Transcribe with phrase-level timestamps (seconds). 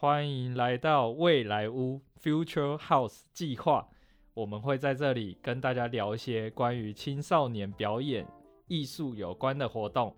[0.00, 3.88] 欢迎来到未来屋 Future House 计划。
[4.32, 8.24] 我们会在这里跟大家聊一些关于青少年表演
[8.68, 10.14] 艺术有关的活动，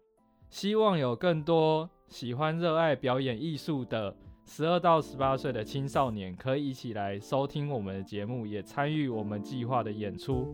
[0.50, 4.14] 希望有更多喜欢热爱表演艺术的
[4.44, 10.52] 十二到十八岁的青少年可以一起来收听我们的节目，也参与我们计划的演出。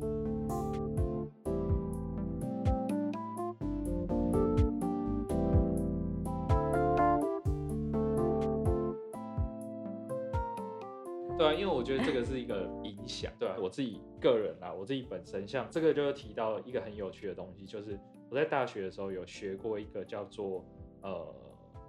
[11.87, 17.97] 觉得这个是一个影响，对啊，我自己个人啊，我自己本身像这个就提到一个很有趣的东西，就是
[18.29, 20.65] 我在大学的时候有学过一个叫做
[21.03, 21.33] 呃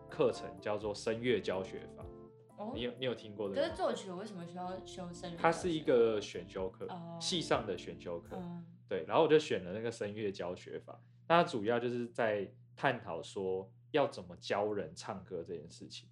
[0.07, 2.05] 课程，叫做声乐教学法。
[2.57, 3.67] 哦你有你有听过可的可？
[3.69, 5.37] 是作曲为什么需要修声乐？
[5.37, 8.35] 它是一个选修课哦，系上的选修课。
[8.35, 16.07] 嗯对，然后我就选了那个声乐教学法，那它主要就是在探讨说要怎么教人唱歌这件事情。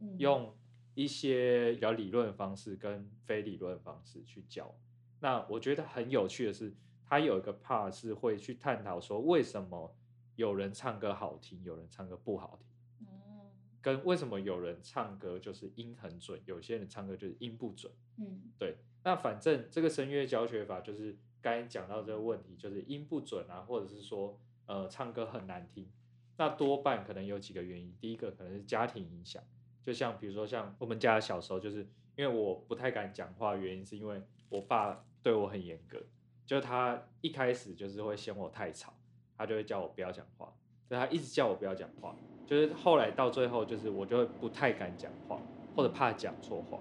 [0.00, 0.54] 嗯用
[1.00, 4.74] 一些比较理论的方式跟非理论的方式去教。
[5.20, 6.74] 那我觉得很有趣的是，
[7.06, 9.96] 他有一个 part 是会去探讨说，为什么
[10.36, 13.48] 有人唱歌好听，有人唱歌不好听，哦
[13.80, 17.90] 跟为什么有人唱歌就是音很准，有些人唱歌就是音不准。
[18.18, 25.88] 嗯对，那反正这个声乐教学法就是刚才讲到这个问题，就是音不准啊，或者是说呃唱歌很难听，
[26.36, 27.94] 那多半可能有几个原因。
[27.98, 29.42] 第一个可能是家庭影响，
[29.82, 31.86] 就像比如说像我们家小时候，就是
[32.16, 35.98] 因为我不太敢讲话，原因是因为我爸对我很严格，
[36.44, 38.92] 就是他一开始就是会嫌我太吵，
[39.36, 40.52] 他就会叫我不要讲话，
[40.86, 42.14] 所以他一直叫我不要讲话，
[42.46, 45.40] 就是后来到最后就是我就会不太敢讲话，
[45.74, 46.78] 或者怕讲错话。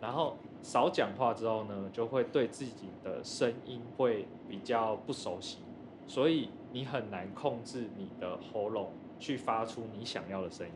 [0.00, 5.58] 然后少讲话之后呢，就会对自己的声音会比较不熟悉，
[6.08, 10.74] 所以你很难控制你的喉咙去发出你想要的声音。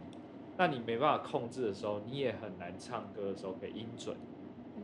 [0.59, 4.17] 那你没办法控制的时候，你也很难唱歌的时候可以音准。
[4.77, 4.83] 嗯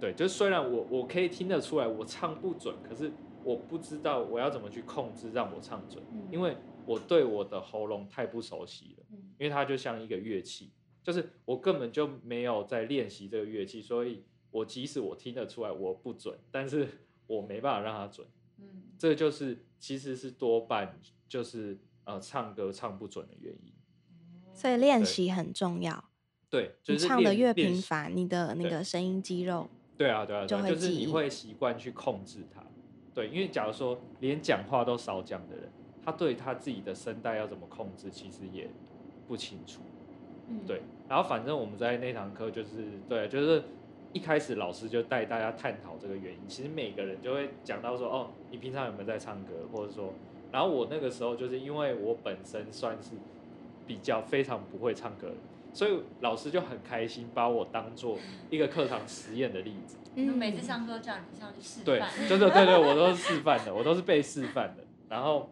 [0.00, 6.56] 对，就虽然我我可以听得出来我唱不准，可是我不知道我要怎么去控制让我唱准，嗯因为
[6.86, 9.04] 我对我的喉咙太不熟悉了。
[9.10, 10.70] 嗯因为它就像一个乐器，
[11.02, 16.88] 就是我根本就没有在练习这个乐器，所以我即使我听得出来我不准，但是
[17.26, 18.26] 我没办法让它准，
[18.58, 20.98] 嗯这就是其实是多半
[21.28, 23.73] 就是呃唱歌唱不准的原因。
[24.54, 26.04] 所以练习很重要。
[26.48, 32.62] 对，就你是唱的越频繁，你的那个声音肌肉对啊，对啊，对啊，就会就是你会习惯去控制它。
[33.12, 35.68] 对，因为假如说连讲话都少讲的人，
[36.04, 38.68] 他对他自己的声带要怎么控制，其实也
[39.26, 39.82] 不清楚。
[40.48, 43.62] 嗯对，然后反正我们在那堂课就是对，就是
[44.12, 46.40] 一开始老师就带大家探讨这个原因。
[46.46, 50.12] 其实每个人就会讲到说，哦，你平常有没有在唱歌，或者说，
[50.52, 53.12] 然后我那个时候就是因为我本身算是
[53.86, 55.32] 比较非常不会唱歌，
[55.72, 58.18] 所以老师就很开心把我当做
[58.50, 59.96] 一个课堂实验的例子。
[60.16, 64.84] 嗯每次上课叫你上去示对范，，就是对对，我都是示范的，我都是被示范的。
[65.08, 65.50] 然后，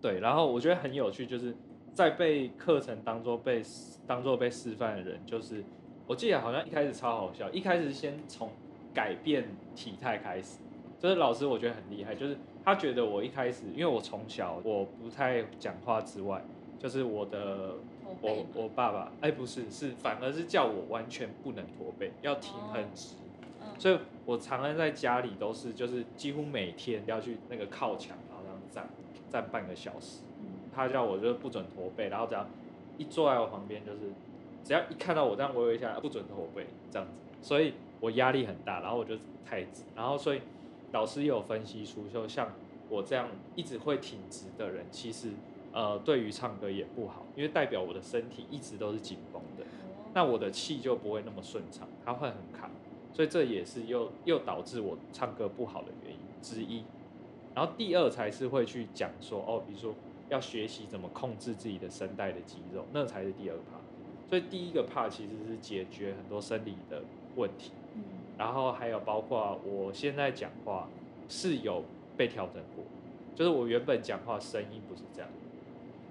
[0.00, 1.54] 对，然后我觉得很有趣，就是
[1.92, 3.60] 在被课程当做被
[4.06, 5.64] 当做被示范的人，就是
[6.06, 8.50] 我记得好像一开始超好笑，一开始先从
[8.94, 10.58] 改变体态开始，
[11.00, 16.40] 就是老师我觉得很厉害，就是他觉得我一开始，因为我从小我不太讲话之外，
[16.78, 17.74] 就是我的
[18.20, 23.14] 我我爸爸，哎不是是反而是叫我完全不能驼背，要挺很直。
[23.14, 23.24] 嗯
[23.78, 28.88] 所以我常常在家里都是，就是几乎每天要去那个靠墙，然后这样站
[29.30, 30.22] 站半个小时。
[30.40, 32.46] 嗯他叫我就是不准驼背，然后只要
[32.96, 33.98] 一坐在我旁边，就是
[34.64, 37.14] 只要一看到我这样微微一下，不准驼背这样子。
[37.42, 40.40] 所以我压力很大，然后我就太直，然后所以
[40.92, 42.52] 老师也有分析出，就像
[42.88, 45.30] 我这样一直会挺直的人，其实
[45.72, 49.64] 呃对于唱歌也不好，因为代表我的身体一直都是紧绷的。
[49.64, 49.66] 哦
[50.14, 52.70] 那我的气就不会那么顺畅，它会很卡，
[53.12, 56.82] 所以这也是又又导致我唱歌不好的原因之一。
[57.54, 59.94] 然后第二才是会去讲说，哦，比如说
[60.30, 64.28] 要学习怎么控制自己的声带的肌肉，那才是第二 part。
[64.28, 67.02] 所以第一个 part 其实是解决很多生理的
[67.36, 68.02] 问题，嗯
[68.38, 70.88] 然后还有包括我现在讲话
[71.28, 71.84] 是有
[72.16, 72.84] 被调整过，
[73.34, 75.30] 就是我原本讲话声音不是这样，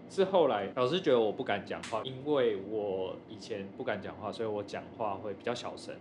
[0.09, 5.95] 是后来老师觉得我不敢讲话，因为我以前不敢讲话，所以我讲话会比较小声。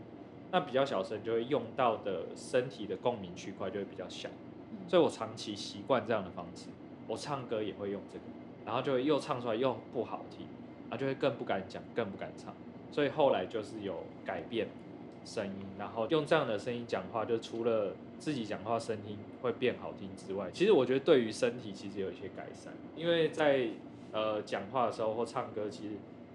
[0.52, 4.28] 那比较小声就会用到的身体的共鸣区块就会比较小，
[4.70, 6.68] 嗯所以我长期习惯这样的方式。
[7.08, 8.24] 我唱歌也会用这个，
[8.64, 10.46] 然后就会又唱出来又不好听，
[10.88, 12.54] 然后就会更不敢讲，更不敢唱。
[12.92, 14.68] 所以后来就是有改变
[15.24, 23.68] 声音，然后用这样的声音讲话，就除了自己讲话声音会变好听之外，其实我觉得对于身体其实有一些改善，因为在
[24.16, 25.90] 呃讲话的时候或唱歌，其实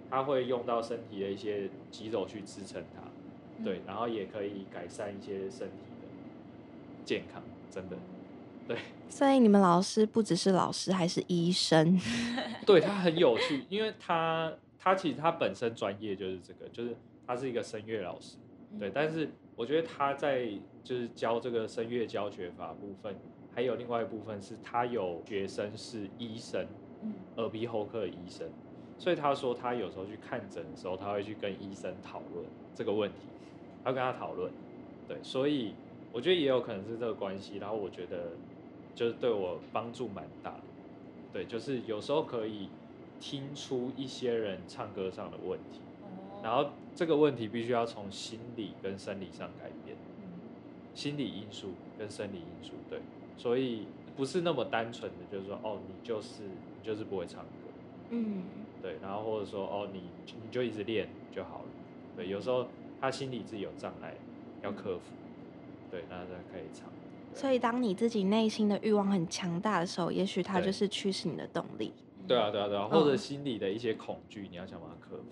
[0.08, 3.02] 他会用到身体的一些肌肉去支撑它，
[3.58, 3.64] 嗯。
[3.66, 6.08] 对，然后也可以改善一些身体的
[7.04, 7.42] 健康，
[7.72, 7.98] 真的，
[8.68, 8.78] 对，
[9.10, 12.00] 所以你们老师不只是老师，还是医生。
[12.68, 16.96] 对他很有趣，因为他他其实他本身专业就是这个，就是
[17.26, 18.38] 他是一个声乐老师，
[18.80, 18.92] 对，嗯。
[18.94, 20.48] 但是我觉得他在
[20.84, 23.16] 就是教这个声乐教学法部分，
[23.54, 26.91] 还有另外一部分是他有学生是医生，嗯
[27.38, 28.48] 耳鼻喉科的医生，
[28.98, 32.46] 所以他说他有时候去看诊的时候，他会去跟医生讨论
[32.76, 33.28] 这个问题，
[33.84, 34.52] 他跟他讨论，
[35.08, 35.74] 对，所以
[36.12, 38.32] 我觉得也有可能是这个关系，然后我觉得
[38.94, 40.64] 就是对我帮助蛮大的，
[41.34, 42.70] 对，就是有时候可以
[43.20, 46.42] 听出一些人唱歌上的问题，哦。
[46.44, 49.96] 然后这个问题必须要从心理跟生理上改变。
[50.20, 50.30] 嗯。
[50.94, 53.00] 心理因素跟生理因素，对，
[53.38, 57.50] 所以不是那么单纯的，就是说，哦，你就是你就是不会唱歌，
[58.10, 58.44] 嗯，
[58.82, 61.66] 对，然后或者说，哦，你你就一直练就好了，
[62.16, 62.68] 对，有时候
[63.00, 64.14] 他心里自己有障碍
[64.62, 65.14] 要克服，
[65.90, 66.90] 对，那他可以唱。
[67.34, 71.94] 所以当你自己内心的欲望很强大的时候，也许他就是驱使你的动力。
[72.28, 75.24] 对啊，对啊，对啊，或者嗯心里的一些恐惧，你要想办法克服。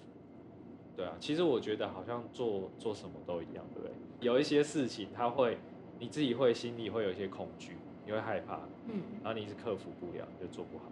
[0.96, 3.92] 对啊，其实我觉得好像做做什么都一样，对不对？
[4.22, 5.58] 有一些事情，他会
[6.00, 7.74] 你自己会心里会有一些恐惧，
[8.10, 10.86] 你会害怕，嗯，然后你一直克服不了，就做不好。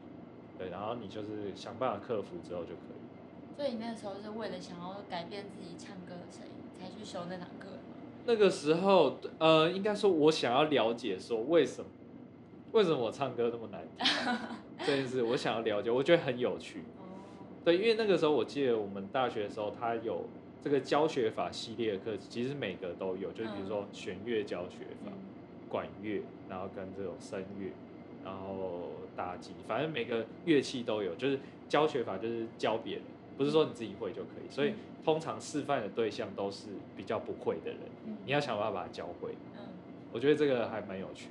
[0.56, 3.56] 对，然后你就是想办法克服之后就可以。
[3.56, 7.98] 所以你那时候是为了想要改变自己唱歌的声音，才去修那堂课吗？
[8.28, 11.90] 那个时候，呃，应该说我想要了解说为什么
[12.74, 14.38] 为什么我唱歌那么难听
[14.86, 16.82] 这件事，我想要了解，我觉得很有趣。
[17.00, 17.02] 哦，
[17.66, 20.26] 对，因为那个时候我记得我们大学的时候，它有
[20.62, 25.14] 这个教学法系列的课，其实每个都有，就是比如说弦乐教学法、嗯
[25.70, 27.72] 管乐，然后跟这种声乐，
[28.24, 33.04] 然后打击，反正每个乐器都有，就是教学法就是教别人，
[33.38, 39.36] 不是说你自己会就可以，所以嗯通常示范的对象都是比较不会的人，嗯你要想办法把它教会。
[39.58, 39.64] 嗯，
[40.12, 41.30] 我觉得这个还蛮有趣。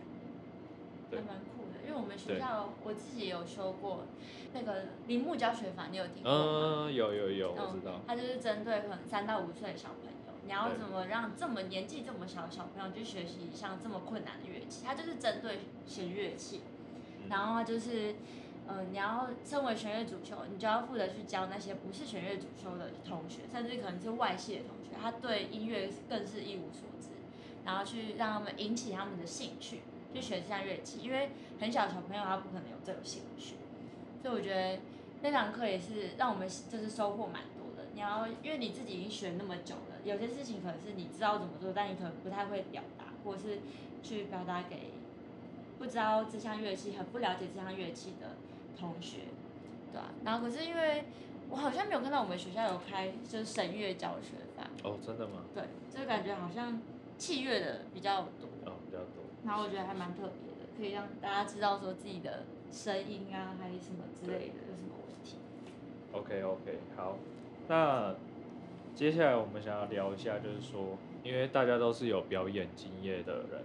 [1.10, 4.04] 对还蛮酷的，因为我们学校我自己也有修过
[4.52, 6.86] 那个铃木教学法，你有听过吗？
[6.88, 8.00] 嗯，有有有，我知道。
[8.06, 10.05] 它就是针对可能三到五岁的小朋友，
[10.46, 14.84] 你要怎么让这么年纪这么小的小朋友去学习像这么困难的乐器？
[14.86, 16.62] 它就是针对弦乐器，
[17.22, 18.14] 嗯然后它就是，
[18.68, 27.08] 呃，你要身为弦乐主修，你就要负责去教那些不是弦乐主修的同学，甚至可能是外系的同学，他对音乐更是一无所知，
[27.64, 29.80] 然后去让他们引起他们的兴趣，
[30.14, 33.56] 去学这项乐器，因为很小的小朋友他不可能有这个兴趣，
[34.22, 34.78] 所以我觉得
[35.22, 37.88] 那堂课也是让我们就是收获蛮多的。
[37.94, 43.58] 你要因为你自己已经学那么久了，有些事情可能是你知道怎么做，但你可能不太会表达，或者是
[44.02, 44.90] 去表达给
[45.78, 48.36] 不知道这项乐器、很不了解这项乐器的
[48.78, 49.22] 同学，
[49.92, 50.12] 对啊。
[50.24, 51.04] 然后可是因为
[51.50, 55.42] 我好像没有看到我们学校有开就是声乐教学法，哦，真的吗？
[55.54, 55.64] 对，
[55.94, 56.80] 就感觉好像
[57.18, 58.48] 器乐的比较多。
[58.64, 59.24] 哦，比较多。
[59.44, 65.38] 然后我觉得还蛮特别的，可以让大家知道说自己的声音啊，还有什么之类的有什么问题。
[66.12, 67.16] OK OK，好，
[67.68, 68.14] 那
[68.96, 73.62] 接下来我们想要聊一下，就是说，因为大家都是有表演经验的人，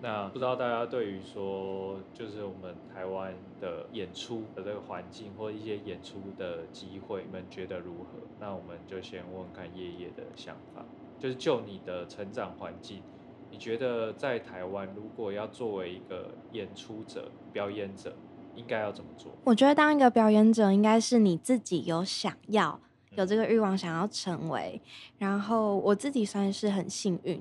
[0.00, 8.20] 那不知道大家对于说，就是我们台湾的演出的这个环境或一些演出的机会，你们觉得如何？
[8.40, 10.82] 那我们就先问问看叶叶的想法，
[11.18, 13.02] 就是就你的成长环境，
[13.50, 18.14] 你觉得在台湾如果要作为一个演出者、表演者，
[18.54, 19.30] 应该要怎么做？
[19.44, 22.80] 我觉得当一个表演者，应该是你自己有想要
[23.16, 24.80] 有这个欲望想要成为。
[25.18, 27.36] 然后我自己算是很幸运，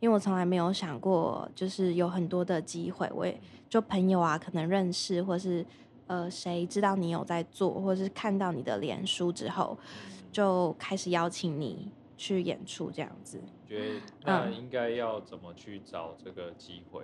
[0.00, 5.64] 因为我从来没有想过，就是有很多的机会，我也就朋友啊，可能认识，或是
[6.06, 9.78] 呃谁知道你有在做，或是看到你的脸书之后，
[10.30, 13.40] 就开始邀请你去演出这样子。
[13.66, 17.02] 觉得那嗯应该要怎么去找这个机会？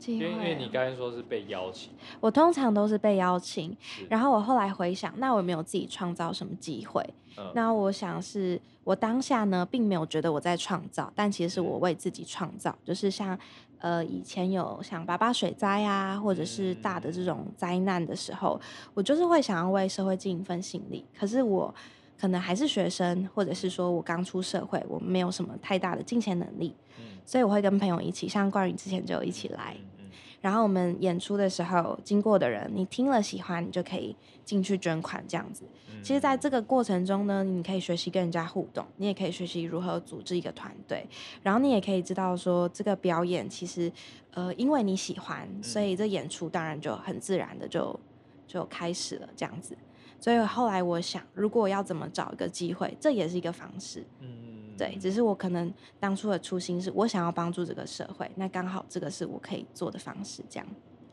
[0.00, 3.76] 机因为因为你刚才说是被邀请，我通常都是被邀请，
[4.08, 7.04] 然后我后来回想，那我有没有自己创造什么机会？
[7.36, 7.52] 嗯。
[7.54, 13.38] 那我想是我当下呢，并没有觉得我在创造，但其实是我为自己创造，就是像
[13.78, 18.58] 呃以前有像八八水灾啊，或者是大的这种灾难的时候，
[18.94, 21.04] 我就是会想要为社会尽一份心力。
[21.18, 21.74] 可是我
[22.20, 27.04] 可能还是学生，或者是说我刚出社会，我没有什么太大的金钱能力，嗯。
[27.24, 30.10] 所以我会跟朋友一起，像冠宇之前就一起来，嗯嗯。
[30.40, 35.64] 然后我们演出的时候，经过的人，你听了喜欢，你就可以进去捐款这样子。
[35.64, 41.06] 嗯其实，在这个过程中呢，你可以学习跟人家互动，你也可以学习如何组织一个团队，
[41.42, 43.92] 然后你也可以知道说，这个表演其实，
[44.30, 48.00] 呃，因为你喜欢，所以这演出当然就很自然的就
[48.46, 49.76] 就开始了这样子。
[50.20, 54.04] 所以后来我想，如果要怎么找一个机会，这也是一个方式。
[54.20, 60.68] 嗯，对，只是我可能当初的初心是我想要帮助这个社会，那刚好这个是我可以做的方式，这样。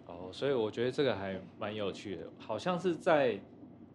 [0.07, 3.39] 哦，所以我觉得这个还蛮有趣的，好像是在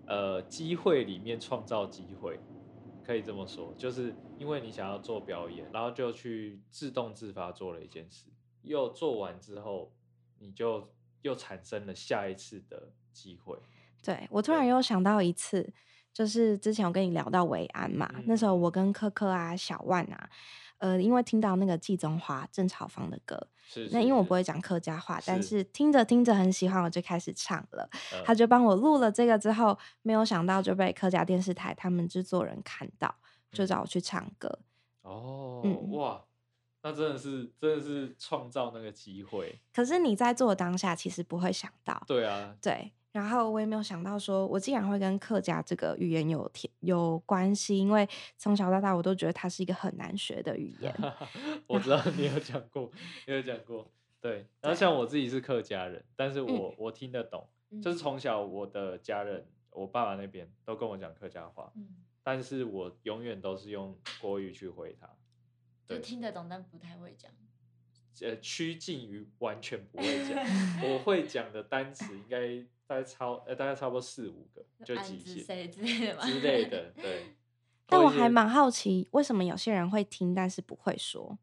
[0.06, 2.40] 呃机会里面创造机会，
[3.04, 8.26] 可以这么说，就是因为你想要做表演，然后就去自动自发做了一件事，
[8.62, 9.92] 又做完之后，
[10.38, 10.88] 你就
[11.20, 13.58] 又产生了下一次的机会。
[14.02, 15.72] 对我突然又想到一次，
[16.12, 20.28] 就是之前我跟你聊到维安嘛，那时候我跟科科啊、小万啊，
[20.78, 27.88] 呃，因为听到那个季中华郑朝芳的歌，是那因为我不会讲客家话，但是是听着听着很喜欢，我就开始唱了。
[28.12, 33.14] 呃他就帮我录了这个之后，没有想到就被客家电视台他们制作人看到，
[33.52, 34.58] 就嗯找我去唱歌。
[35.02, 36.24] 哦，嗯哇，
[36.82, 39.60] 那真的是真的是创造那个机会。
[39.72, 42.92] 可是你在做的当下，其实不会想到，对啊，对。
[43.12, 50.94] 然后我也没有想到说，我竟然会跟客家这个语言有天有关系，因为从小到大我都觉得它是一个很难学的语言。
[51.68, 52.90] 我知道你有讲过，
[53.26, 53.90] 你有讲过。
[54.20, 57.46] 对，然后像我自己是客家人，但是嗯我、我听得懂，
[57.82, 61.88] 就是从小我的家人，我爸爸那边都跟我讲客家话，嗯，
[62.22, 65.06] 但是我永远都是用国语去回他，
[65.86, 67.30] 就对听得懂，但不太会讲。
[68.20, 70.38] 呃，趋近于完全不会讲。
[70.84, 77.34] 我会讲的单词应该大概超呃大概差不多四五个，就安之极限之类的吧 之类的，对。
[77.86, 81.38] 但我还蛮好奇，为什么有些人会听，但是不会说？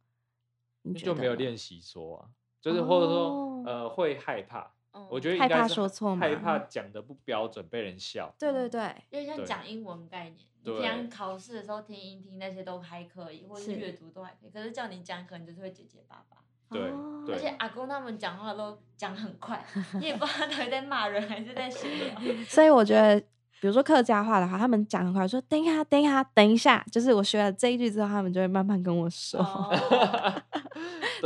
[0.83, 2.29] 你就没有练习说啊，
[2.61, 8.33] 就是或者说、哦呃会害怕，嗯我觉得害怕说错害怕讲的不标准被人笑。
[8.39, 10.45] 对对对，有点像讲英文概念。
[10.61, 16.37] 你对平常考试的时候听音听那些都还可以，或是阅读都还可以，可是叫你讲，可能就是会结结巴巴。
[16.69, 19.63] 对哦对而且阿公他们讲话都讲很快，
[19.99, 22.15] 你也不知道他到底在骂人还是在闲聊。
[22.47, 23.19] 所以我觉得，
[23.61, 29.39] 比如说客家话的话，他们讲很快，说等一下，等一下，等一下，就是我学了这一句之后，他们就会慢慢跟我说。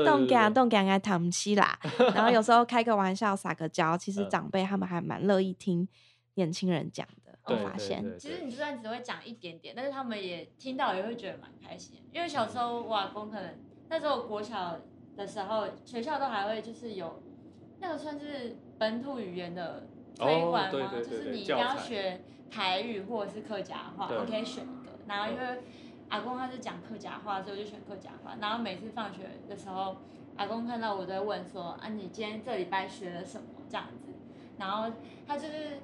[0.03, 1.77] 动 感对对动感爱谈起啦，
[2.15, 5.87] 然后有时候开个玩笑撒个娇，其实嗯长辈他们还蛮乐意听
[6.33, 7.37] 年轻人讲的。
[7.45, 12.01] 我对对发现，其实你就算只会讲一点点，但是他们也听到也会觉得蛮开心。
[12.11, 13.53] 因为小时候我阿公可能
[13.89, 14.79] 那时候国小
[15.15, 17.21] 的时候，学校都还会就是有
[17.79, 20.71] 那个算是本土语言的推哦广吗？
[20.71, 24.91] 对对对就是你一定要学台语或者是客家话，对你可以选一个。
[25.07, 25.61] 然后因为
[26.09, 28.35] 阿公他是讲客家话，所以我就选客家话。
[28.39, 29.97] 然后每次放学的时候，
[30.37, 34.13] 阿公看到我都会问说：“啊，你今天这礼拜学了什么？”这样子。
[34.57, 34.91] 然后
[35.27, 35.79] 他就是，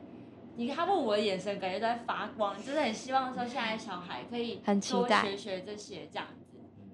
[0.55, 6.27] 你看他问我的眼神，感觉都在发光，就是很希望说现在小孩可以多很期待学学这些这样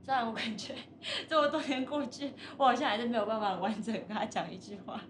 [0.06, 0.76] 虽然我感觉
[1.28, 5.02] 这么多年过去，我好像还是没有办法完整跟他讲一句话。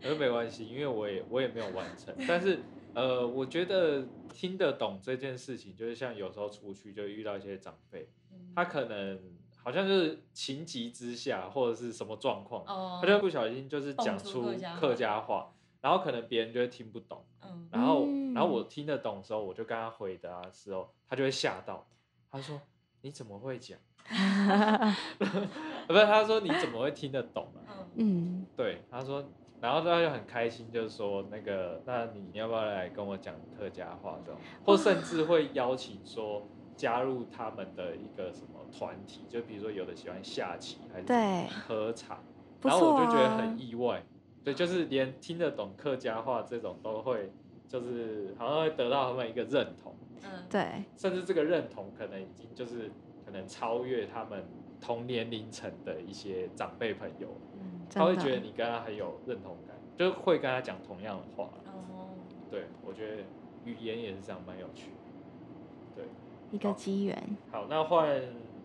[0.00, 2.60] 可是没关系，因为我也我也没有完成，但是
[2.94, 8.08] 呃，我觉得听得懂这件事情，就是像有时候出去就遇到一些长辈，
[8.54, 9.18] 他可能
[9.56, 21.84] 好像就是情急之下或者是什么状况，哦，他就不小心就是讲出出客家话然后可能别人就会听不懂，嗯，然后嗯然后我听得懂的时候，我就跟他回答的时候，他就会吓到，
[22.30, 22.60] 他说
[23.00, 23.76] 你怎么会讲？
[25.88, 27.88] 不是，他说你怎么会听得懂啊？
[27.94, 28.42] 嗯。
[28.42, 29.24] 嗯，对，他说，
[29.60, 36.42] 然后他就很开心，就是说那个，那你要不要来跟我讲客家话这种，或甚至会邀请说
[36.76, 42.18] 加入他们的一个什么团体，就比如说有的喜欢下棋还是对，喝茶，
[42.62, 44.02] 然后我就觉得啊很意外，
[44.42, 47.30] 对，就是连听得懂客家话这种都会，
[47.68, 49.94] 就是好像会得到他们一个认同，
[50.24, 54.44] 嗯，对，甚至这个认同可能已经就是可能超越他们
[54.80, 57.28] 同年龄层的一些长辈朋友。
[57.52, 61.50] 嗯，他会觉得你跟他很有认同感，就是会跟他讲同样的话。
[61.66, 62.08] 哦，
[62.50, 63.22] 对，我觉得
[63.64, 65.96] 语言也是这样，蛮有趣的。
[65.96, 66.04] 对，
[66.50, 67.36] 一个机缘。
[67.50, 68.20] 好，那换，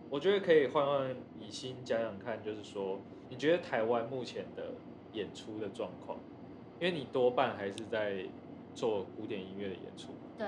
[0.08, 2.98] 我觉得可以换换以心讲讲看，就是说，
[3.28, 4.72] 你觉得台湾目前的
[5.12, 6.18] 演出的状况，
[6.80, 8.24] 因为你多半还是在
[8.74, 10.12] 做古典音乐的演出。
[10.36, 10.46] 对，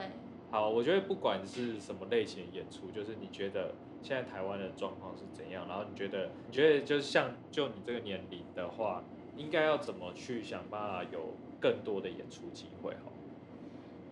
[0.51, 9.05] 好，我觉得不管是什么类型的演出，就是你觉得现在台湾的状况是怎样，然后你觉得你觉得就是像就你这个年龄的话，
[9.37, 12.93] 应该要怎么去想办法有更多的演出机会？
[13.05, 13.13] 好，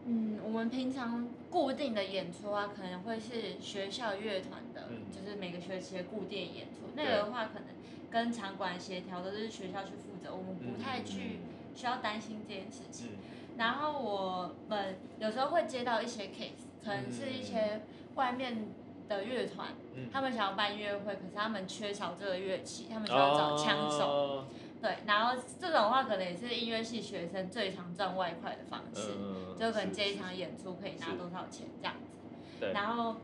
[0.07, 6.93] 嗯，我们平常固定的演出啊，可能会是学校乐团的，嗯就是每个学期的固定演出。
[6.95, 7.65] 那个的话，可能
[8.11, 11.39] 跟场馆协调都是学校去负责，我们不太去
[11.75, 13.09] 需要担心这件事情。
[13.09, 13.17] 嗯
[13.59, 17.83] 然后我们有时候会接到一些 case，可能是一些
[18.15, 18.69] 外面
[19.17, 24.05] 的乐团，嗯他们想要办音乐会，可是他们缺少这个乐器，他们需要找枪手。
[24.07, 24.45] 哦
[24.83, 32.17] 对，然后这种的话可能也是音乐系学生最常赚外快的方式，嗯，就可能是接一场演出可以拿多少钱这样子。
[32.59, 33.17] 对，然后，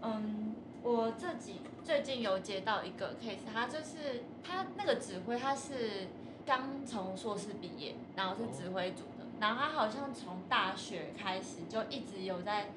[0.00, 6.06] 嗯，我自己最近有接到一个 case，他就是他那个指挥他是
[6.46, 12.70] 刚从硕士毕业，然后是指挥组的，然后他好像从大学开始就一直有在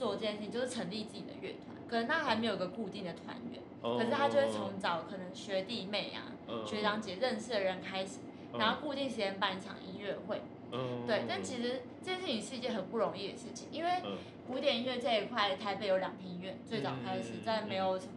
[0.00, 8.20] 做这件事情，就是成立自己的乐团，可能他还没有个固定的团员，可是他就会从找可能学弟妹啊、嗯学长姐认识的人开始，
[8.58, 10.40] 然后固定时间办一场音乐会，
[10.72, 14.16] 嗯，对，但其实这件事情是一件很不容易的事情，因为嗯
[14.48, 18.12] 古典音乐这一块，台北有两厅院，最早开始嗯在没有什么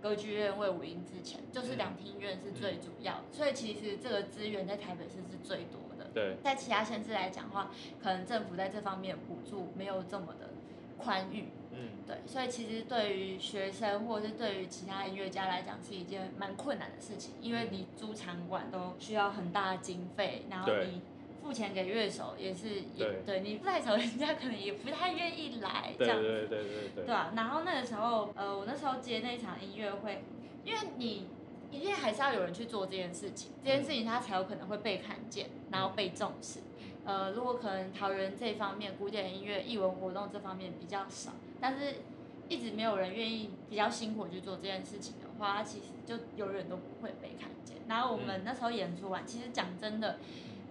[0.00, 6.10] 歌剧院、魏武营之前，就是嗯两厅院是最主要的，所以其实这个资源在台北市是最多的。
[6.14, 10.53] 对，在其他县市来讲的话，可能政府在这方面补助没有这么的
[11.04, 11.88] 宽裕，嗯。
[12.06, 21.00] 对，所以其实对于学生或者是对于其他音乐家来讲是一件蛮困难的事情，因为你租场馆都需要很大的经费，然后你
[21.42, 23.22] 付钱给乐手也是也对。
[23.24, 27.04] 对你不太熟，人家可能也不太愿意来这对样子，对对对对。
[27.06, 30.24] 对啊，然后那个时候，呃，我那时候接那场音乐会，
[30.64, 31.26] 因为你
[31.70, 36.60] 一定还是要有人去做这件事情，这件事情他才有可能会被看见，然后被重视。
[37.04, 41.96] 呃，如果可能桃园这方面古典音乐、艺文活动这方面比较少，但是
[42.48, 47.76] 一直没有人愿意比较辛苦去做这件事情的话，它其实就永远都不会被看见。
[47.88, 50.18] 然后我们那时候演出完，其实讲真的，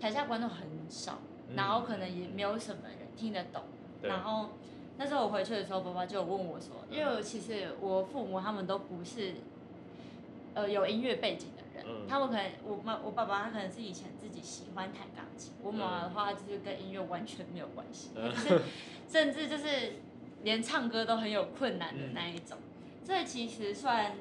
[0.02, 1.20] 台下观众很少，
[1.56, 3.64] 然后可能也没有什么人听得懂。
[4.02, 4.50] 对然后
[4.98, 9.36] 那时候我回去的时候，爸爸就有问我说，因为其实我父母他们都不是
[10.56, 12.08] 呃有音乐背景的人，嗯。
[12.08, 18.32] 他们可能我妈我爸爸他可能是以前自己喜欢弹钢琴，我妈妈的话就是跟音乐完全没有关系，嗯。
[19.08, 19.94] 甚至就是
[20.44, 22.58] 连唱歌都很有困难的那一种。
[23.04, 24.16] 所以其实虽然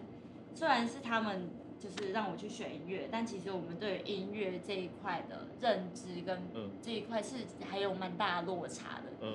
[0.54, 6.70] 虽然是他们就是让我去学音乐，但其实我们对于音乐这一块的认知跟嗯。
[6.82, 7.36] 这一块是
[7.68, 9.26] 还有蛮大的落差的。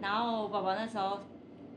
[0.00, 1.20] 然后爸爸那时候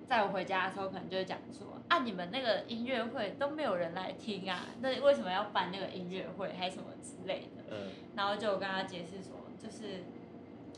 [0.08, 7.64] 载我回家的时候，可能就会讲说啊，你们那个音乐会都没有人来听啊，那为什么要办那个音乐会，还什么之类的？
[7.72, 10.04] 嗯然后就有跟他解释说，就是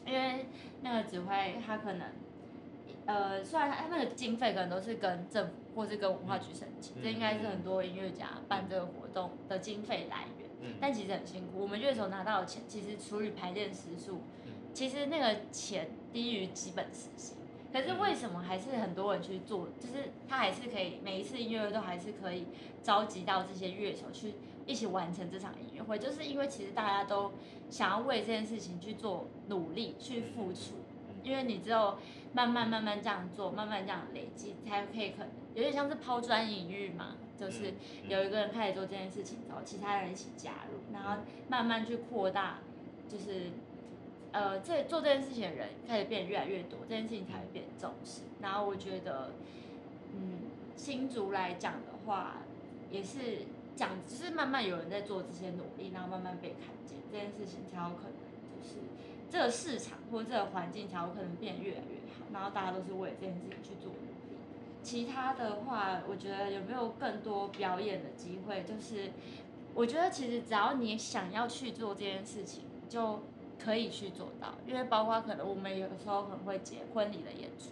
[0.05, 0.45] 因为
[0.81, 2.07] 那个指挥他可能，
[3.05, 11.59] 呃，虽然他那个经费可能都是跟政府或是跟文化局申请，嗯这应该是很多音乐家办这个活动的经费来源，嗯但其实很辛苦。
[11.59, 17.35] 我们乐手拿到的钱，其实除以排练时数，嗯其实那个钱低于基本时薪。
[17.75, 19.67] 可是为什么还是很多人去做？
[19.81, 22.45] 就是他还是可以每一次音乐会都还是可以
[22.81, 24.35] 召集到这些乐手去
[24.65, 27.33] 一起完成这场音乐会，就是因为其实大家都
[27.69, 30.85] 想要为这件事情去做努力、去付出，
[31.21, 31.97] 因为你只有
[32.31, 37.73] 慢慢慢慢这样做，慢慢这样累积，才可以可能有点像是抛砖引玉嘛，就是
[38.07, 42.59] 有一个人开始做这件事情之后，其他人一起加入，然后慢慢去扩大，
[43.09, 43.51] 就是。
[44.35, 48.23] 呃，这做这件事情的人开始变得越来越多，这件事情才会变重视。
[48.41, 49.31] 然后我觉得，
[50.13, 52.41] 嗯，新竹来讲的话，
[52.91, 53.43] 也是
[53.77, 58.19] 讲，就是慢慢有人在做这些努力，然后慢慢被看见，这件事情才有可能
[58.51, 58.75] 就是
[59.29, 62.25] 这个市场或者这个环境才有可能变越来越好。
[62.33, 64.37] 然后大家都是为这件事情去做努力。
[64.83, 68.65] 其他的话，我觉得有没有更多表演的机会？
[68.65, 69.11] 就是
[69.73, 73.21] 我觉得其实只要你想要去做这件事情，就
[73.63, 74.55] 可以去做到。
[74.67, 77.71] 因为包括可能我们有的时候可能会接婚礼的演出，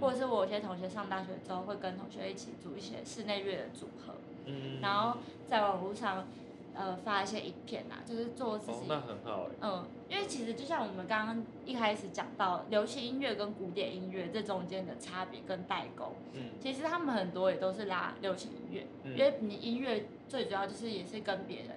[0.00, 4.14] 或者是我有些同学上大学之后会跟同学一起组一些室内乐的组合，
[4.46, 6.26] 嗯然后在网络上
[6.74, 8.86] 呃发一些影片啊，就是做自哦己。
[8.88, 21.68] 那很好哎，嗯，因为其实就像我们刚刚一开始讲到流行音乐跟古典音乐这中间的差别跟代沟，嗯其实他们很多也都是拉流行音乐，嗯因为你音乐最主要就是也是跟别人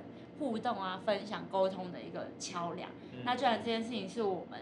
[0.43, 2.89] 互动啊、分享、沟通的一个桥梁。
[3.13, 4.59] 嗯那既然这件事情是我们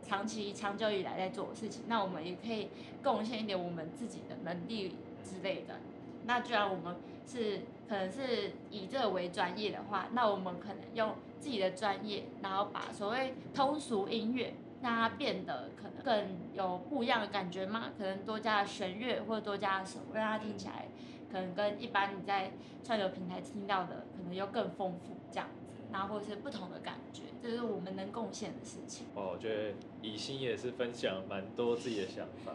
[0.00, 2.68] 长期长久以来在做的事情，那我们也可以
[3.02, 4.94] 贡献一点我们自己的能力
[5.24, 5.80] 之类的。
[6.24, 6.94] 那既然我们
[7.26, 17.90] 是可能是以这个为专业的话，那我们可能用自己的专业，然后把所谓通俗音乐让它变得可能更有不一样的感觉吗？
[17.98, 20.86] 可能多加了弦乐或者多加了什么，让它听起来
[21.34, 22.52] 可能跟一般你在
[22.84, 29.08] 串流平台听到的可能又更丰富这样子，然后或者是不同的感觉，这是我们能贡献的事情。
[29.16, 32.52] 哦，我觉得以心也是分享蛮多自己的想法。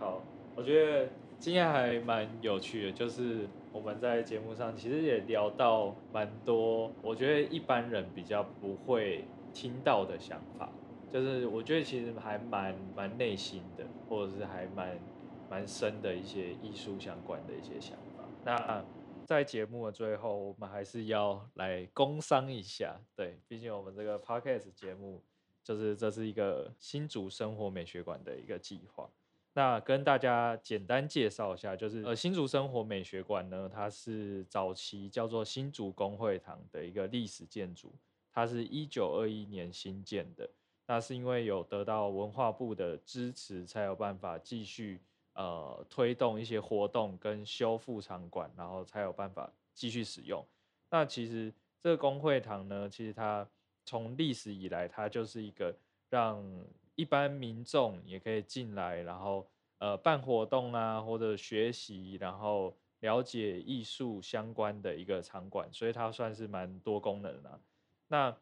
[0.00, 0.22] 好，
[0.56, 10.70] 我觉得今天还蛮有趣的，就是我们在节目上其实也聊到蛮多，我觉得一般人比较不会听到的想法，
[11.12, 14.98] 就是我觉得其实还蛮蛮内心的，或者是还蛮
[15.50, 18.11] 蛮深的一些艺术相关的一些想法。
[18.44, 18.84] 那
[19.24, 23.00] 在节目的最后，我们还是要来工商一下。
[23.14, 25.22] 对，毕竟我们这个 podcast 节目，
[25.62, 29.08] 就是这是一个新竹生活美学馆的一个计划。
[29.54, 37.94] 那跟大家简单介绍一下，就是呃新竹生活美学馆呢，它是早期叫做新竹公会堂的一个历史建筑，
[38.32, 40.48] 它是一九二一年新建的。
[40.86, 45.00] 那是因为有得到文化部的支持，才有办法继续
[45.34, 50.44] 呃推动一些活动跟修复场馆，然后才有办法继续使用。
[50.90, 53.48] 那其实这个公会堂呢，其实它
[53.84, 55.74] 从历史以来，它就是一个
[56.10, 56.44] 让
[56.94, 59.46] 一般民众也可以进来，然后
[59.78, 67.60] 呃办活动啊，或者学习，然后了解艺术相关的一个场馆，所以它算是蛮多功能的。
[68.08, 68.36] 那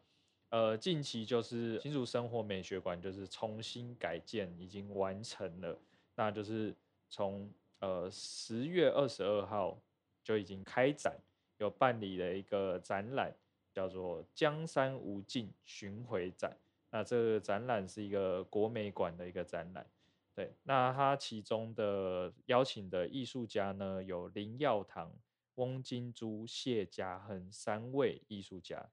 [0.49, 5.79] 呃近期就是新竹生活美学馆就是重新改建，已经完成了，
[6.15, 6.75] 那就是
[7.09, 9.81] 从呃十月二十二号
[10.23, 11.17] 就已经开展，
[11.57, 13.33] 有办理了一个展览，
[13.71, 16.55] 叫做“江山无尽巡回展”。
[16.93, 19.89] 那这个展览是一个国美馆的一个展览，
[20.35, 25.13] 对，那它其中的邀请的艺术家呢，有林耀堂、
[25.55, 28.89] 翁金珠、谢家亨三位艺术家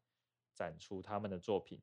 [0.54, 1.80] 展出他们的作品。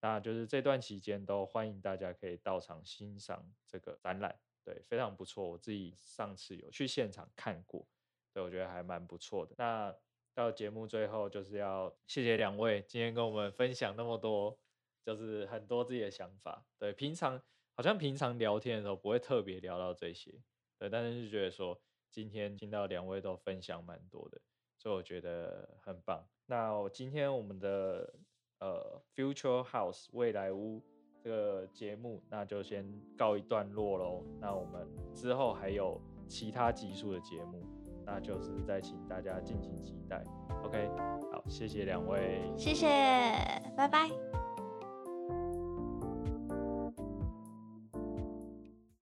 [0.00, 4.36] 那就是这段期间都欢迎大家可以到场欣赏这个展览，
[4.66, 5.48] 对，非常不错。
[5.48, 7.86] 我自己上次有去现场看过，
[8.34, 9.54] 对，我觉得还蛮不错的。
[9.56, 9.96] 那
[10.34, 14.58] 到节目最后就是要谢谢两位今天跟我们分享那么多。
[15.06, 17.40] 就是很多自己的想法，对，平常
[17.74, 20.34] 好像平常聊天的时候不会特别聊到这些，
[20.80, 24.40] 对，但是就觉得说今天听到两位都分享蛮多的，
[24.76, 26.28] 所以我觉得很棒。
[26.46, 28.18] 那我今天我们的
[28.58, 30.84] 呃 Future House 未来屋
[31.26, 32.86] 这个节目，那就先
[33.18, 34.22] 告一段落喽。
[34.40, 37.60] 那我们之后还有其他集数的节目，
[38.04, 40.22] 那就是再请大家敬请期待。
[40.62, 40.88] OK，
[41.32, 42.86] 好，谢谢两位，谢谢，
[43.76, 44.08] 拜拜。